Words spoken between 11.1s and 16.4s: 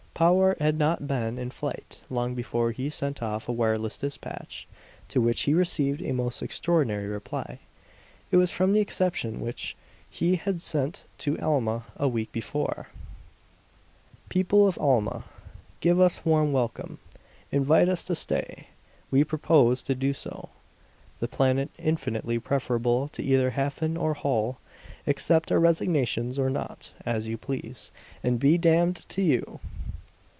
to Alma a week before: People of Alma give us